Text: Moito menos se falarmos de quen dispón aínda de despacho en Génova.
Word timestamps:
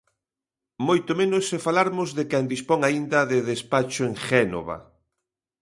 Moito 0.87 1.11
menos 1.21 1.43
se 1.51 1.57
falarmos 1.65 2.09
de 2.17 2.23
quen 2.31 2.45
dispón 2.53 2.79
aínda 2.87 3.19
de 3.31 3.39
despacho 3.51 4.01
en 4.09 4.15
Génova. 4.27 4.77